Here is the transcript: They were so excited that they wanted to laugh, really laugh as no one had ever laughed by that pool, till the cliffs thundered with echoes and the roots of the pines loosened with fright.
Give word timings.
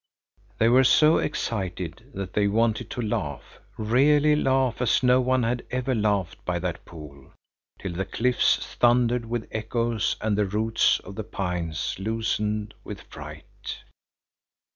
They 0.57 0.67
were 0.67 0.83
so 0.83 1.19
excited 1.19 2.09
that 2.15 2.33
they 2.33 2.47
wanted 2.47 2.89
to 2.89 3.03
laugh, 3.03 3.59
really 3.77 4.35
laugh 4.35 4.81
as 4.81 5.03
no 5.03 5.21
one 5.21 5.43
had 5.43 5.63
ever 5.69 5.93
laughed 5.93 6.43
by 6.43 6.57
that 6.57 6.85
pool, 6.85 7.31
till 7.77 7.93
the 7.93 8.05
cliffs 8.05 8.57
thundered 8.65 9.25
with 9.25 9.47
echoes 9.51 10.15
and 10.19 10.35
the 10.35 10.47
roots 10.47 10.97
of 11.01 11.13
the 11.13 11.23
pines 11.23 11.97
loosened 11.99 12.73
with 12.83 13.01
fright. 13.11 13.83